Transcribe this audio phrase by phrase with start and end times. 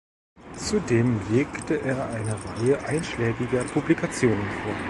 [0.57, 4.73] Zudem legte er eine Reihe einschlägiger Publikationen vor.